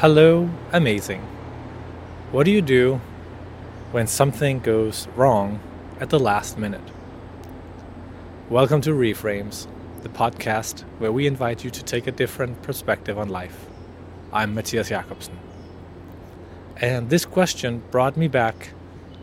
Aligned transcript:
Hello, 0.00 0.50
amazing. 0.74 1.22
What 2.30 2.44
do 2.44 2.50
you 2.50 2.60
do 2.60 3.00
when 3.92 4.06
something 4.06 4.58
goes 4.58 5.08
wrong 5.16 5.58
at 5.98 6.10
the 6.10 6.18
last 6.18 6.58
minute? 6.58 6.86
Welcome 8.50 8.82
to 8.82 8.90
Reframes, 8.90 9.66
the 10.02 10.10
podcast 10.10 10.80
where 10.98 11.10
we 11.10 11.26
invite 11.26 11.64
you 11.64 11.70
to 11.70 11.82
take 11.82 12.06
a 12.06 12.12
different 12.12 12.60
perspective 12.60 13.18
on 13.18 13.30
life. 13.30 13.68
I'm 14.34 14.54
Matthias 14.54 14.90
Jakobsen. 14.90 15.38
And 16.76 17.08
this 17.08 17.24
question 17.24 17.82
brought 17.90 18.18
me 18.18 18.28
back 18.28 18.74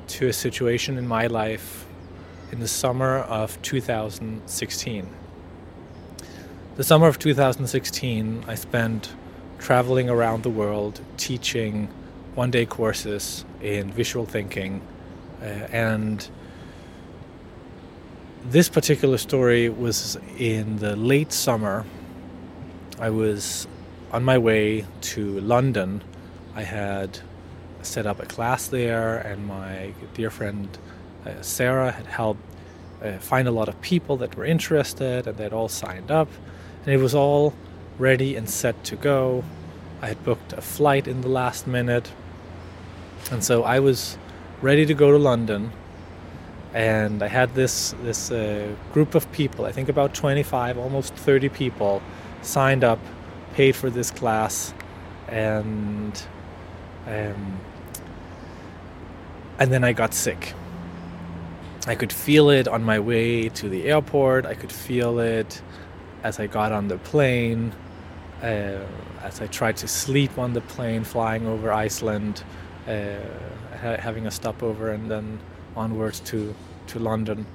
to 0.08 0.28
a 0.28 0.34
situation 0.34 0.98
in 0.98 1.08
my 1.08 1.28
life 1.28 1.86
in 2.52 2.62
the 2.62 2.68
summer 2.68 3.20
of 3.20 3.62
2016. 3.62 5.08
The 6.78 6.84
summer 6.84 7.06
of 7.06 7.20
2016, 7.20 8.46
I 8.48 8.56
spent 8.56 9.14
traveling 9.64 10.10
around 10.10 10.44
the 10.44 10.50
world 10.50 11.00
teaching 11.16 11.88
one 12.36 12.52
day 12.52 12.66
courses 12.66 13.46
in 13.62 13.90
visual 13.92 14.26
thinking. 14.26 14.82
Uh, 15.42 15.46
and 15.72 16.30
this 18.44 18.68
particular 18.68 19.18
story 19.18 19.70
was 19.70 20.18
in 20.38 20.80
the 20.80 20.98
late 20.98 21.32
summer. 21.32 21.86
I 23.00 23.10
was 23.10 23.66
on 24.12 24.26
my 24.26 24.38
way 24.38 24.86
to 25.14 25.40
London. 25.40 26.04
I 26.56 26.64
had 26.64 27.20
set 27.84 28.06
up 28.06 28.20
a 28.20 28.26
class 28.26 28.68
there, 28.68 29.20
and 29.20 29.48
my 29.48 29.94
dear 30.14 30.30
friend 30.30 30.78
uh, 31.26 31.42
Sarah 31.42 31.92
had 31.92 32.08
helped 32.08 32.42
uh, 33.02 33.14
find 33.20 33.48
a 33.48 33.52
lot 33.52 33.70
of 33.70 33.80
people 33.80 34.18
that 34.18 34.36
were 34.36 34.46
interested, 34.46 35.26
and 35.26 35.38
they'd 35.38 35.54
all 35.54 35.70
signed 35.70 36.12
up. 36.12 36.28
And 36.86 36.94
it 36.94 36.98
was 36.98 37.16
all 37.16 37.54
ready 37.98 38.36
and 38.36 38.50
set 38.50 38.84
to 38.86 38.96
go. 38.96 39.44
I 40.02 40.08
had 40.08 40.24
booked 40.24 40.54
a 40.54 40.62
flight 40.62 41.08
in 41.08 41.22
the 41.22 41.30
last 41.30 41.68
minute. 41.68 42.12
And 43.32 43.44
so 43.44 43.64
I 43.64 43.80
was 43.80 44.18
ready 44.62 44.86
to 44.86 44.94
go 44.94 45.12
to 45.12 45.18
London. 45.18 45.72
And 46.74 47.22
I 47.22 47.28
had 47.28 47.54
this 47.54 47.94
this 48.02 48.32
uh, 48.32 48.74
group 48.94 49.14
of 49.14 49.32
people, 49.32 49.66
I 49.66 49.72
think 49.72 49.90
about 49.90 50.16
25, 50.16 50.78
almost 50.78 51.14
30 51.14 51.50
people, 51.50 52.02
signed 52.42 52.84
up, 52.84 53.00
paid 53.54 53.76
for 53.76 53.92
this 53.92 54.10
class, 54.10 54.74
and 55.28 56.20
um, 57.06 57.60
and 59.60 59.72
then 59.72 59.84
I 59.84 59.94
got 59.94 60.16
sick. 60.16 60.54
I 61.86 61.96
could 61.96 62.12
feel 62.12 62.50
it 62.50 62.68
on 62.68 62.84
my 62.84 63.00
way 63.00 63.50
to 63.50 63.70
the 63.70 63.86
airport. 63.86 64.46
I 64.46 64.56
could 64.56 64.72
feel 64.72 65.20
it 65.20 65.62
as 66.24 66.40
I 66.40 66.48
got 66.48 66.72
on 66.72 66.88
the 66.88 66.98
plane, 66.98 67.74
as 68.44 69.42
I 69.42 69.48
tried 69.48 69.78
to 69.78 69.88
sleep 69.88 70.38
on 70.38 70.54
the 70.54 70.62
plane 70.62 71.04
flying 71.04 71.48
over 71.48 71.72
Iceland, 71.72 72.44
uh, 72.88 73.16
ha- 73.82 73.98
having 73.98 74.28
a 74.28 74.32
stopover 74.32 74.92
and 74.92 75.10
then 75.10 75.40
onwards 75.76 76.20
to 76.22 76.54
to 76.88 77.00
London. 77.00 77.46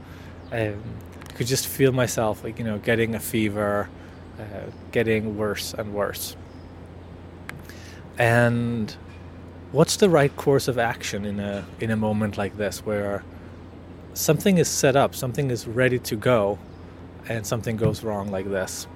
Um, 0.50 0.82
I 1.28 1.32
could 1.34 1.46
just 1.46 1.66
feel 1.66 1.92
myself, 1.92 2.42
like 2.42 2.58
you 2.58 2.64
know, 2.64 2.78
getting 2.78 3.14
a 3.14 3.20
fever, 3.20 3.88
uh, 4.38 4.70
getting 4.92 5.36
worse 5.36 5.74
and 5.74 5.92
worse. 5.92 6.36
And 8.18 8.96
what's 9.70 9.96
the 9.96 10.08
right 10.08 10.34
course 10.34 10.68
of 10.68 10.78
action 10.78 11.24
in 11.24 11.38
a 11.38 11.64
in 11.80 11.90
a 11.90 11.96
moment 11.96 12.38
like 12.38 12.56
this, 12.56 12.84
where 12.84 13.22
something 14.14 14.58
is 14.58 14.68
set 14.68 14.96
up, 14.96 15.14
something 15.14 15.50
is 15.50 15.68
ready 15.68 15.98
to 15.98 16.16
go, 16.16 16.58
and 17.28 17.46
something 17.46 17.76
goes 17.76 18.02
wrong 18.02 18.30
like 18.30 18.48
this. 18.48 18.86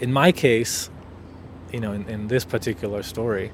In 0.00 0.12
my 0.12 0.32
case, 0.32 0.90
you 1.72 1.80
know, 1.80 1.92
in, 1.92 2.08
in 2.08 2.28
this 2.28 2.44
particular 2.44 3.02
story, 3.02 3.50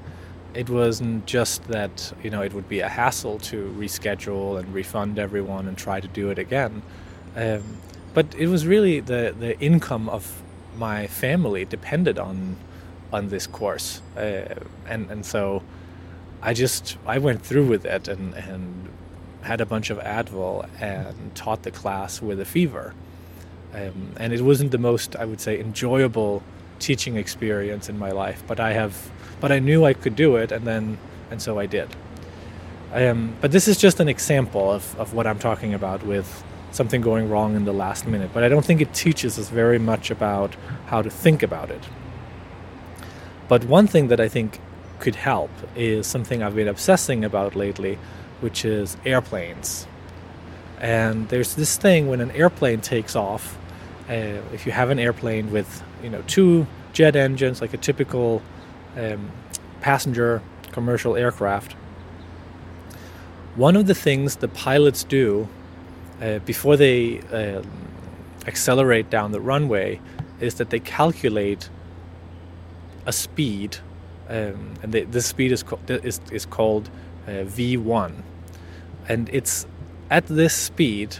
it 0.53 0.69
wasn't 0.69 1.25
just 1.25 1.63
that, 1.67 2.13
you 2.23 2.29
know, 2.29 2.41
it 2.41 2.53
would 2.53 2.69
be 2.69 2.79
a 2.79 2.87
hassle 2.87 3.39
to 3.39 3.75
reschedule 3.77 4.57
and 4.59 4.73
refund 4.73 5.19
everyone 5.19 5.67
and 5.67 5.77
try 5.77 5.99
to 5.99 6.07
do 6.07 6.29
it 6.29 6.39
again. 6.39 6.81
Um, 7.35 7.63
but 8.13 8.33
it 8.35 8.47
was 8.47 8.65
really 8.65 9.01
the, 9.01 9.35
the 9.37 9.59
income 9.59 10.07
of 10.07 10.41
my 10.77 11.07
family 11.07 11.65
depended 11.65 12.17
on 12.19 12.57
on 13.13 13.29
this 13.29 13.47
course. 13.47 14.01
Uh, 14.17 14.55
and, 14.87 15.09
and 15.09 15.25
so 15.25 15.63
I 16.41 16.53
just, 16.53 16.97
I 17.05 17.17
went 17.17 17.41
through 17.41 17.67
with 17.67 17.85
it 17.85 18.07
and, 18.07 18.33
and 18.33 18.89
had 19.41 19.61
a 19.61 19.65
bunch 19.65 19.89
of 19.89 19.99
Advil 19.99 20.67
and 20.81 21.33
taught 21.35 21.63
the 21.63 21.71
class 21.71 22.21
with 22.21 22.39
a 22.39 22.45
fever. 22.45 22.93
Um, 23.75 24.11
and 24.17 24.31
it 24.31 24.41
wasn't 24.41 24.71
the 24.71 24.77
most, 24.77 25.17
I 25.17 25.25
would 25.25 25.41
say, 25.41 25.59
enjoyable 25.59 26.41
teaching 26.79 27.17
experience 27.17 27.89
in 27.89 27.99
my 27.99 28.11
life, 28.11 28.41
but 28.47 28.59
I 28.59 28.71
have, 28.71 29.11
but 29.41 29.51
I 29.51 29.59
knew 29.59 29.83
I 29.83 29.93
could 29.93 30.15
do 30.15 30.37
it, 30.37 30.51
and 30.53 30.65
then, 30.65 30.97
and 31.29 31.41
so 31.41 31.59
I 31.59 31.65
did. 31.65 31.89
Um, 32.93 33.35
but 33.41 33.51
this 33.51 33.67
is 33.67 33.77
just 33.77 33.99
an 33.99 34.07
example 34.07 34.71
of, 34.71 34.97
of 34.97 35.13
what 35.13 35.27
I'm 35.27 35.39
talking 35.39 35.73
about 35.73 36.03
with 36.03 36.43
something 36.71 37.01
going 37.01 37.29
wrong 37.29 37.55
in 37.55 37.65
the 37.65 37.73
last 37.73 38.07
minute. 38.07 38.31
But 38.33 38.45
I 38.45 38.49
don't 38.49 38.63
think 38.63 38.79
it 38.79 38.93
teaches 38.93 39.37
us 39.37 39.49
very 39.49 39.79
much 39.79 40.09
about 40.09 40.55
how 40.87 41.01
to 41.01 41.09
think 41.09 41.43
about 41.43 41.69
it. 41.69 41.83
But 43.49 43.65
one 43.65 43.87
thing 43.87 44.07
that 44.07 44.21
I 44.21 44.29
think 44.29 44.61
could 44.99 45.15
help 45.15 45.51
is 45.75 46.07
something 46.07 46.41
I've 46.41 46.55
been 46.55 46.69
obsessing 46.69 47.25
about 47.25 47.55
lately, 47.55 47.97
which 48.39 48.63
is 48.63 48.95
airplanes. 49.05 49.85
And 50.79 51.27
there's 51.29 51.55
this 51.55 51.77
thing 51.77 52.07
when 52.07 52.21
an 52.21 52.31
airplane 52.31 52.79
takes 52.79 53.15
off, 53.15 53.57
uh, 54.09 54.13
if 54.53 54.65
you 54.65 54.71
have 54.71 54.89
an 54.89 54.99
airplane 54.99 55.51
with 55.51 55.83
you 56.03 56.09
know 56.09 56.21
two 56.27 56.67
jet 56.93 57.15
engines, 57.15 57.61
like 57.61 57.73
a 57.73 57.77
typical 57.77 58.41
um, 58.97 59.31
passenger 59.81 60.41
commercial 60.71 61.15
aircraft, 61.15 61.73
one 63.55 63.75
of 63.75 63.87
the 63.87 63.95
things 63.95 64.37
the 64.37 64.47
pilots 64.47 65.03
do 65.03 65.47
uh, 66.21 66.39
before 66.39 66.77
they 66.77 67.19
uh, 67.31 67.61
accelerate 68.47 69.09
down 69.09 69.31
the 69.31 69.41
runway 69.41 69.99
is 70.39 70.55
that 70.55 70.69
they 70.69 70.79
calculate 70.79 71.69
a 73.05 73.13
speed, 73.13 73.77
um, 74.29 74.73
and 74.81 74.91
they, 74.91 75.03
this 75.03 75.25
speed 75.25 75.51
is, 75.51 75.63
co- 75.63 75.79
is, 75.87 76.19
is 76.31 76.45
called 76.45 76.89
uh, 77.27 77.31
V1, 77.45 78.21
and 79.07 79.29
it's 79.31 79.65
at 80.09 80.25
this 80.27 80.53
speed 80.53 81.17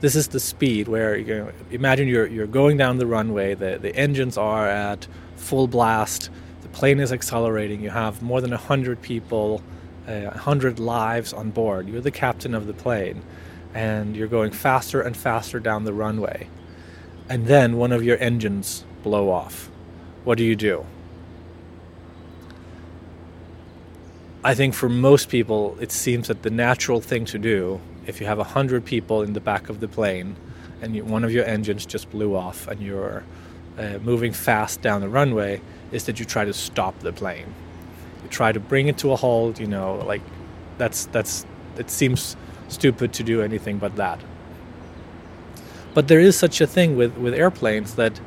this 0.00 0.14
is 0.14 0.28
the 0.28 0.40
speed 0.40 0.88
where 0.88 1.16
you 1.16 1.52
imagine 1.70 2.08
you're 2.08 2.26
you're 2.26 2.46
going 2.46 2.76
down 2.76 2.98
the 2.98 3.06
runway. 3.06 3.54
The 3.54 3.78
the 3.78 3.94
engines 3.96 4.38
are 4.38 4.68
at 4.68 5.08
full 5.36 5.66
blast. 5.66 6.30
The 6.62 6.68
plane 6.68 7.00
is 7.00 7.12
accelerating. 7.12 7.80
You 7.80 7.90
have 7.90 8.22
more 8.22 8.40
than 8.40 8.52
hundred 8.52 9.02
people, 9.02 9.62
uh, 10.06 10.30
hundred 10.30 10.78
lives 10.78 11.32
on 11.32 11.50
board. 11.50 11.88
You're 11.88 12.00
the 12.00 12.10
captain 12.10 12.54
of 12.54 12.66
the 12.66 12.72
plane, 12.74 13.22
and 13.74 14.16
you're 14.16 14.28
going 14.28 14.52
faster 14.52 15.00
and 15.00 15.16
faster 15.16 15.58
down 15.58 15.84
the 15.84 15.92
runway. 15.92 16.48
And 17.28 17.46
then 17.46 17.76
one 17.76 17.92
of 17.92 18.02
your 18.02 18.18
engines 18.18 18.84
blow 19.02 19.30
off. 19.30 19.70
What 20.24 20.38
do 20.38 20.44
you 20.44 20.56
do? 20.56 20.86
I 24.44 24.54
think 24.54 24.74
for 24.74 24.88
most 24.88 25.28
people, 25.28 25.76
it 25.80 25.90
seems 25.90 26.28
that 26.28 26.42
the 26.42 26.50
natural 26.50 27.00
thing 27.00 27.24
to 27.26 27.38
do 27.38 27.80
if 28.08 28.20
you 28.20 28.26
have 28.26 28.38
100 28.38 28.84
people 28.84 29.22
in 29.22 29.34
the 29.34 29.40
back 29.40 29.68
of 29.68 29.80
the 29.80 29.86
plane 29.86 30.34
and 30.80 30.96
you, 30.96 31.04
one 31.04 31.24
of 31.24 31.30
your 31.30 31.44
engines 31.44 31.84
just 31.84 32.10
blew 32.10 32.34
off 32.34 32.66
and 32.66 32.80
you're 32.80 33.22
uh, 33.78 33.98
moving 34.02 34.32
fast 34.32 34.80
down 34.80 35.02
the 35.02 35.08
runway, 35.08 35.60
is 35.92 36.06
that 36.06 36.18
you 36.18 36.24
try 36.24 36.44
to 36.44 36.54
stop 36.54 36.98
the 37.00 37.12
plane. 37.12 37.54
You 38.22 38.28
try 38.30 38.50
to 38.50 38.58
bring 38.58 38.88
it 38.88 38.96
to 38.98 39.12
a 39.12 39.16
halt, 39.16 39.60
you 39.60 39.66
know, 39.66 39.96
like 40.06 40.22
that's, 40.78 41.04
that's, 41.06 41.44
it 41.76 41.90
seems 41.90 42.34
stupid 42.68 43.12
to 43.12 43.22
do 43.22 43.42
anything 43.42 43.76
but 43.78 43.94
that. 43.96 44.20
But 45.92 46.08
there 46.08 46.20
is 46.20 46.36
such 46.36 46.60
a 46.62 46.66
thing 46.66 46.96
with, 46.96 47.16
with 47.18 47.34
airplanes 47.34 47.94
that 47.96 48.18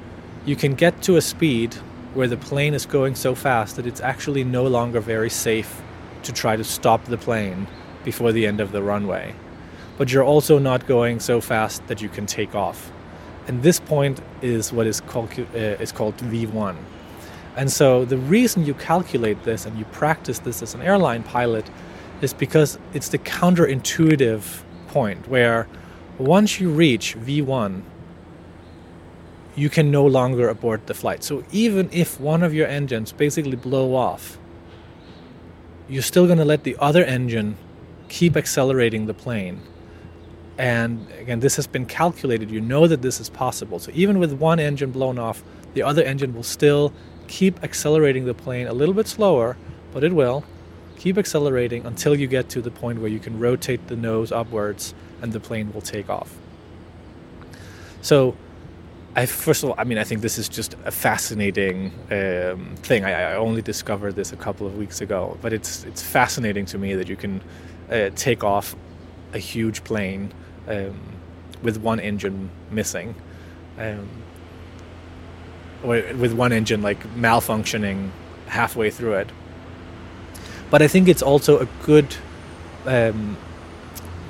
you 0.46 0.56
can 0.56 0.76
get 0.76 1.02
to 1.04 1.18
a 1.18 1.22
speed 1.22 1.74
where 2.14 2.28
the 2.28 2.38
plane 2.38 2.76
is 2.76 2.86
going 2.86 3.16
so 3.16 3.34
fast 3.34 3.78
that 3.78 3.88
it's 3.88 4.02
actually 4.02 4.44
no 4.44 4.68
longer 4.68 5.00
very 5.00 5.30
safe 5.30 5.82
to 6.24 6.32
try 6.32 6.56
to 6.56 6.64
stop 6.64 7.06
the 7.06 7.18
plane 7.18 7.68
before 8.04 8.32
the 8.32 8.46
end 8.46 8.60
of 8.60 8.72
the 8.72 8.82
runway 8.84 9.34
but 9.98 10.12
you're 10.12 10.24
also 10.24 10.58
not 10.58 10.88
going 10.88 11.20
so 11.20 11.42
fast 11.42 11.86
that 11.88 12.02
you 12.02 12.10
can 12.10 12.26
take 12.26 12.56
off. 12.56 12.92
And 13.48 13.64
this 13.64 13.80
point 13.80 14.22
is 14.42 14.72
what 14.72 14.88
is 14.88 15.02
called, 15.02 15.30
uh, 15.40 15.58
is 15.58 15.92
called 15.92 16.18
V1. 16.18 16.76
And 17.58 17.72
so 17.72 18.06
the 18.06 18.18
reason 18.18 18.66
you 18.66 18.74
calculate 18.74 19.44
this 19.44 19.66
and 19.66 19.78
you 19.78 19.86
practice 19.86 20.40
this 20.40 20.62
as 20.62 20.74
an 20.74 20.82
airline 20.82 21.24
pilot 21.24 21.70
is 22.22 22.34
because 22.34 22.80
it's 22.94 23.10
the 23.10 23.18
counterintuitive 23.18 24.64
point 24.88 25.28
where 25.28 25.68
once 26.18 26.60
you 26.60 26.70
reach 26.70 27.18
V1, 27.18 27.82
you 29.56 29.70
can 29.70 29.92
no 29.92 30.06
longer 30.06 30.48
abort 30.48 30.88
the 30.88 30.94
flight. 30.94 31.24
So 31.24 31.44
even 31.52 31.90
if 31.92 32.20
one 32.20 32.42
of 32.42 32.54
your 32.54 32.68
engines 32.68 33.12
basically 33.12 33.58
blow 33.58 33.96
off, 33.96 34.38
you're 35.90 36.02
still 36.02 36.26
going 36.26 36.38
to 36.38 36.46
let 36.46 36.64
the 36.64 36.78
other 36.80 37.04
engine 37.04 37.58
keep 38.08 38.38
accelerating 38.38 39.08
the 39.08 39.14
plane 39.14 39.62
and 40.58 41.08
again, 41.20 41.40
this 41.40 41.56
has 41.56 41.68
been 41.68 41.86
calculated. 41.86 42.52
You 42.52 42.62
know 42.62 42.88
that 42.88 43.02
this 43.02 43.20
is 43.20 43.30
possible. 43.30 43.80
So 43.80 43.92
even 43.94 44.20
with 44.20 44.34
one 44.34 44.60
engine 44.60 44.92
blown 44.92 45.18
off, 45.18 45.44
the 45.74 45.84
other 45.84 46.04
engine 46.04 46.34
will 46.34 46.44
still 46.44 46.94
keep 47.28 47.64
accelerating 47.64 48.26
the 48.26 48.34
plane 48.34 48.68
a 48.68 48.74
little 48.74 48.94
bit 48.94 49.08
slower, 49.08 49.58
but 49.94 50.04
it 50.04 50.14
will. 50.14 50.44
Keep 50.98 51.18
accelerating 51.18 51.86
until 51.86 52.14
you 52.14 52.28
get 52.28 52.50
to 52.50 52.62
the 52.62 52.70
point 52.70 53.00
where 53.00 53.10
you 53.10 53.20
can 53.20 53.40
rotate 53.40 53.88
the 53.88 53.96
nose 53.96 54.32
upwards 54.32 54.94
and 55.22 55.34
the 55.34 55.40
plane 55.40 55.72
will 55.74 55.82
take 55.82 56.10
off. 56.10 56.36
So, 58.02 58.36
I 59.16 59.26
first 59.26 59.64
of 59.64 59.70
all, 59.70 59.76
I 59.78 59.84
mean, 59.84 59.98
I 59.98 60.04
think 60.04 60.22
this 60.22 60.38
is 60.38 60.48
just 60.48 60.76
a 60.86 60.92
fascinating 60.92 61.92
um, 62.12 62.76
thing. 62.78 63.04
I, 63.04 63.34
I, 63.34 63.36
only 63.36 63.62
discovered 63.62 64.16
this 64.16 64.32
a 64.32 64.38
couple 64.38 64.66
of 64.66 64.78
weeks 64.78 65.02
ago, 65.02 65.38
but 65.42 65.52
it's 65.52 65.84
it's 65.84 66.02
fascinating 66.02 66.66
to 66.68 66.78
me 66.78 66.96
that 66.96 67.10
you 67.10 67.18
can 67.18 67.42
uh, 67.92 68.12
take 68.16 68.44
off 68.44 68.76
a 69.34 69.38
huge 69.38 69.84
plane 69.84 70.34
um, 70.68 71.00
with 71.62 71.78
one 71.78 72.00
engine 72.00 72.50
missing, 72.70 73.16
um, 73.78 74.08
with 75.84 76.34
one 76.34 76.52
engine 76.52 76.82
like 76.82 77.02
malfunctioning 77.16 78.12
halfway 78.48 78.90
through 78.90 79.14
it. 79.14 79.30
But 80.70 80.82
I 80.82 80.88
think 80.88 81.08
it's 81.08 81.22
also 81.22 81.60
a 81.60 81.68
good 81.84 82.16
um, 82.86 83.38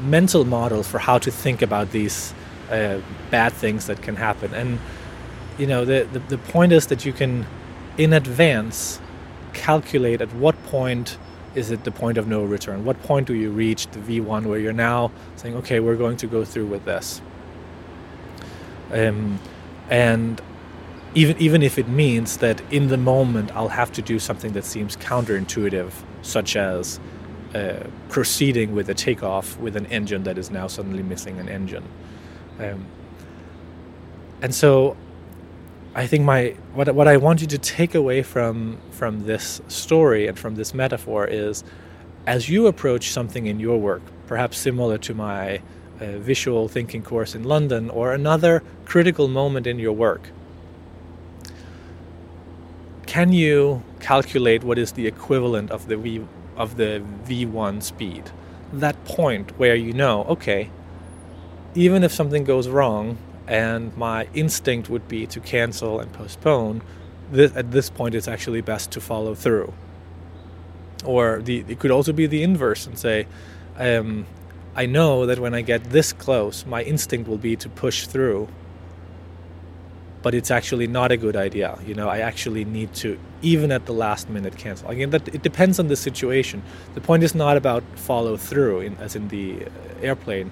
mental 0.02 0.46
model 0.46 0.84
for 0.84 1.00
how 1.00 1.18
to 1.20 1.32
think 1.32 1.62
about 1.62 1.92
these 1.92 2.34
uh, 2.70 3.00
bad 3.30 3.54
things 3.54 3.88
that 3.88 4.02
can 4.02 4.16
happen. 4.16 4.54
And 4.54 4.80
you 5.58 5.68
know, 5.68 5.86
the, 5.86 6.08
the 6.12 6.20
the 6.20 6.38
point 6.38 6.72
is 6.72 6.88
that 6.88 7.06
you 7.06 7.14
can, 7.14 7.46
in 7.98 8.14
advance, 8.14 9.00
calculate 9.54 10.22
at 10.22 10.34
what 10.34 10.62
point 10.66 11.18
is 11.56 11.72
it 11.72 11.84
the 11.84 11.92
point 11.92 12.18
of 12.18 12.28
no 12.28 12.44
return? 12.44 12.86
What 12.86 13.02
point 13.04 13.28
do 13.28 13.34
you 13.34 13.52
reach 13.52 13.88
the 13.88 14.00
V1 14.00 14.46
where 14.46 14.60
you're 14.60 14.74
now 14.74 15.12
saying, 15.36 15.56
okay, 15.58 15.80
we're 15.80 15.98
going 15.98 16.18
to 16.18 16.28
go 16.28 16.46
through 16.46 16.68
with 16.68 16.86
this? 16.86 17.22
Um, 18.92 19.40
and 19.90 20.42
even 21.14 21.38
even 21.38 21.62
if 21.62 21.78
it 21.78 21.88
means 21.88 22.38
that 22.38 22.62
in 22.72 22.88
the 22.88 22.98
moment 22.98 23.54
I'll 23.56 23.68
have 23.70 23.92
to 23.94 24.02
do 24.02 24.20
something 24.20 24.54
that 24.54 24.64
seems 24.64 24.96
counterintuitive, 24.98 25.92
such 26.22 26.56
as 26.56 27.00
uh, 27.54 27.84
proceeding 28.08 28.74
with 28.74 28.90
a 28.90 28.94
takeoff 28.94 29.58
with 29.60 29.76
an 29.76 29.86
engine 29.88 30.24
that 30.24 30.38
is 30.38 30.52
now 30.52 30.68
suddenly 30.68 31.04
missing 31.04 31.38
an 31.40 31.50
engine. 31.50 31.84
Um, 32.60 32.86
and 34.42 34.56
so 34.56 34.96
I 35.94 36.08
think 36.08 36.24
my 36.24 36.56
what 36.74 36.94
what 36.96 37.08
I 37.08 37.18
want 37.18 37.42
you 37.42 37.48
to 37.48 37.58
take 37.58 37.96
away 37.96 38.24
from 38.24 38.78
from 38.92 39.26
this 39.26 39.62
story 39.68 40.28
and 40.28 40.40
from 40.40 40.56
this 40.56 40.74
metaphor 40.74 41.28
is 41.28 41.66
as 42.26 42.48
you 42.50 42.68
approach 42.68 43.12
something 43.12 43.46
in 43.46 43.60
your 43.60 43.78
work, 43.78 44.02
perhaps 44.28 44.58
similar 44.58 44.98
to 45.00 45.14
my 45.14 45.62
uh, 46.00 46.18
visual 46.18 46.70
thinking 46.70 47.04
course 47.04 47.36
in 47.36 47.44
London 47.44 47.90
or 47.90 48.14
another 48.14 48.64
critical 48.86 49.28
moment 49.28 49.68
in 49.68 49.80
your 49.80 49.92
work, 49.92 50.30
can 53.06 53.34
you 53.34 53.84
calculate 54.00 54.64
what 54.64 54.78
is 54.78 54.94
the 54.94 55.08
equivalent 55.08 55.72
of 55.72 55.88
the 55.88 55.98
v 55.98 56.26
of 56.56 56.78
the 56.78 57.04
v1 57.26 57.84
speed? 57.84 58.32
That 58.72 59.04
point 59.04 59.60
where 59.60 59.76
you 59.76 59.92
know, 59.92 60.24
okay, 60.24 60.70
even 61.76 62.02
if 62.04 62.14
something 62.14 62.46
goes 62.46 62.70
wrong 62.70 63.18
and 63.48 63.96
my 63.98 64.28
instinct 64.34 64.90
would 64.90 65.08
be 65.08 65.26
to 65.28 65.40
cancel 65.40 66.00
and 66.00 66.12
postpone, 66.14 66.82
this, 67.32 67.56
at 67.56 67.72
this 67.72 67.90
point 67.90 68.16
it's 68.16 68.28
actually 68.28 68.62
best 68.62 68.92
to 68.92 69.02
follow 69.02 69.36
through. 69.36 69.74
Or 71.04 71.42
the, 71.42 71.66
it 71.68 71.80
could 71.80 71.92
also 71.92 72.14
be 72.14 72.28
the 72.28 72.44
inverse 72.44 72.86
and 72.86 72.98
say, 72.98 73.28
um, 73.78 74.26
I 74.76 74.86
know 74.86 75.26
that 75.26 75.40
when 75.40 75.54
I 75.54 75.62
get 75.62 75.86
this 75.86 76.14
close, 76.14 76.66
my 76.66 76.84
instinct 76.84 77.28
will 77.28 77.38
be 77.38 77.56
to 77.58 77.70
push 77.70 78.08
through. 78.08 78.48
But 80.22 80.36
it's 80.36 80.52
actually 80.52 80.86
not 80.86 81.12
a 81.12 81.18
good 81.18 81.36
idea. 81.36 81.80
You 81.84 81.96
know, 81.96 82.08
I 82.08 82.20
actually 82.20 82.64
need 82.64 82.94
to, 82.96 83.20
even 83.42 83.72
at 83.72 83.88
the 83.88 83.94
last 83.94 84.30
minute, 84.30 84.56
cancel. 84.56 84.88
Again, 84.88 85.10
that 85.10 85.28
it 85.30 85.42
depends 85.42 85.80
on 85.80 85.88
the 85.88 85.96
situation. 85.96 86.62
The 86.94 87.02
point 87.02 87.24
is 87.24 87.34
not 87.34 87.58
about 87.58 87.84
follow 87.96 88.38
through, 88.38 88.82
in, 88.82 88.98
as 88.98 89.16
in 89.16 89.30
the 89.30 89.66
airplane 90.00 90.52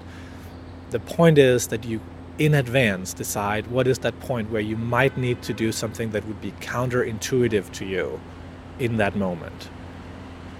the 0.90 1.00
point 1.00 1.38
is 1.38 1.68
that 1.68 1.84
you 1.84 2.00
in 2.38 2.54
advance 2.54 3.12
decide 3.12 3.66
what 3.66 3.86
is 3.86 3.98
that 3.98 4.18
point 4.20 4.50
where 4.50 4.60
you 4.60 4.76
might 4.76 5.16
need 5.16 5.42
to 5.42 5.52
do 5.52 5.72
something 5.72 6.10
that 6.10 6.26
would 6.26 6.40
be 6.40 6.52
counterintuitive 6.52 7.70
to 7.72 7.84
you 7.84 8.20
in 8.78 8.96
that 8.96 9.14
moment. 9.16 9.68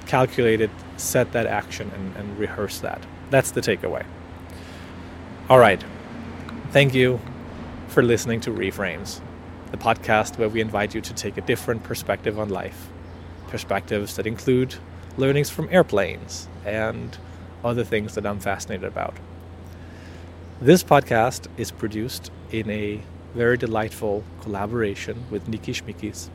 Calculate 0.07 0.61
it, 0.61 0.71
set 0.97 1.33
that 1.33 1.47
action, 1.47 1.91
and, 1.95 2.17
and 2.17 2.39
rehearse 2.39 2.81
that. 2.81 3.01
That's 3.31 3.51
the 3.53 3.61
takeaway. 3.61 4.05
All 5.49 5.59
right. 5.59 5.83
Thank 6.71 6.95
you 6.95 7.21
for 7.89 8.03
listening 8.03 8.41
to 8.43 8.51
Reframes, 8.51 9.21
the 9.71 9.77
podcast 9.77 10.39
where 10.39 10.49
we 10.49 10.61
invite 10.61 10.95
you 10.95 11.01
to 11.01 11.15
take 11.15 11.37
a 11.37 11.41
different 11.41 11.83
perspective 11.83 12.39
on 12.39 12.49
life. 12.49 12.89
Perspectives 13.49 14.17
that 14.17 14.27
include 14.27 14.77
learnings 15.17 15.51
from 15.51 15.69
airplanes 15.71 16.49
and 16.65 17.19
other 17.65 17.85
things 17.85 18.15
that 18.15 18.27
I'm 18.27 18.39
fascinated 18.39 18.85
about. 18.85 19.17
This 20.63 20.85
podcast 20.85 21.47
is 21.57 21.71
produced 21.71 22.31
in 22.51 22.69
a 22.69 23.01
very 23.35 23.57
delightful 23.57 24.23
collaboration 24.43 25.25
with 25.31 25.49
Nikki 25.49 25.73
Schmickis. 25.73 26.29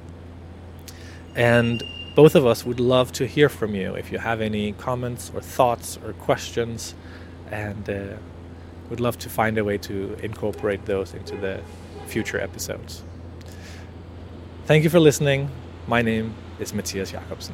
And 1.36 1.84
both 2.16 2.34
of 2.34 2.44
us 2.44 2.66
would 2.66 2.80
love 2.80 3.12
to 3.14 3.28
hear 3.28 3.50
from 3.50 3.76
you 3.76 3.94
if 3.94 4.12
you 4.12 4.18
have 4.18 4.42
any 4.42 4.72
comments 4.72 5.32
or 5.36 5.42
thoughts 5.42 6.00
or 6.04 6.14
questions, 6.14 6.96
and 7.52 7.88
uh, 7.88 8.16
would 8.90 9.00
love 9.00 9.20
to 9.20 9.30
find 9.30 9.60
a 9.60 9.64
way 9.64 9.78
to 9.78 10.18
incorporate 10.24 10.88
those 10.88 11.14
into 11.14 11.36
the 11.38 11.62
future 12.08 12.40
episodes. 12.40 13.04
Thank 14.66 14.84
you 14.84 14.90
for 14.90 15.00
listening. 15.00 15.52
My 15.86 16.02
name 16.02 16.34
is 16.60 16.74
Matthias 16.74 17.12
Jakobsen. 17.12 17.54